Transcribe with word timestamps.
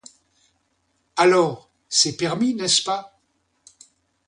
Alors, 1.15 1.69
c'est 1.87 2.17
permis, 2.17 2.55
n'est-ce 2.55 2.81
pas? 2.83 3.19